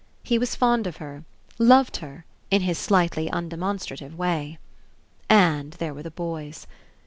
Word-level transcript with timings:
He 0.23 0.39
was 0.39 0.55
fond 0.55 0.87
of 0.87 0.97
her, 0.97 1.25
loved 1.59 1.97
her, 1.97 2.25
in 2.49 2.63
his 2.63 2.79
slightly 2.79 3.29
undemonstrative 3.29 4.15
way. 4.17 4.57
And 5.29 5.73
there 5.73 5.93
were 5.93 6.01
the 6.01 6.09
boys. 6.09 6.65